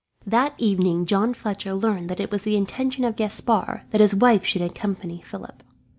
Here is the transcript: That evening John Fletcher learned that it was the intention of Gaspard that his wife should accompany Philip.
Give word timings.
That 0.25 0.55
evening 0.59 1.05
John 1.05 1.35
Fletcher 1.35 1.73
learned 1.73 2.09
that 2.09 2.19
it 2.19 2.31
was 2.31 2.41
the 2.41 2.55
intention 2.57 3.03
of 3.03 3.15
Gaspard 3.15 3.81
that 3.91 4.01
his 4.01 4.15
wife 4.15 4.43
should 4.43 4.63
accompany 4.63 5.21
Philip. 5.21 5.61